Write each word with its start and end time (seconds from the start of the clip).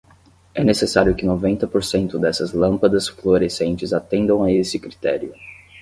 É 0.55 0.63
necessário 0.63 1.13
que 1.13 1.23
noventa 1.27 1.67
por 1.67 1.83
cento 1.83 2.17
dessas 2.17 2.53
lâmpadas 2.53 3.07
fluorescentes 3.07 3.93
atendam 3.93 4.41
a 4.43 4.51
esse 4.51 4.79
critério. 4.79 5.31